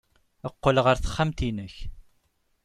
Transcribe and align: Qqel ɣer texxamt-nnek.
Qqel 0.53 0.77
ɣer 0.85 0.95
texxamt-nnek. 0.99 1.75